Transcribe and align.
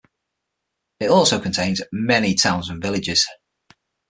It 0.99 1.11
also 1.11 1.39
contains 1.39 1.79
many 1.91 2.33
towns 2.33 2.71
and 2.71 2.81
villages. 2.81 3.27